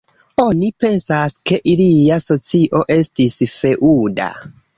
Oni 0.43 0.69
pensas, 0.85 1.35
ke 1.51 1.59
ilia 1.73 2.17
socio 2.25 2.83
estis 2.97 3.37
feŭda. 3.53 4.29